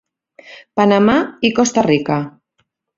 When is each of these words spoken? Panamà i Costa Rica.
Panamà 0.81 1.19
i 1.51 1.55
Costa 1.61 1.87
Rica. 1.93 2.21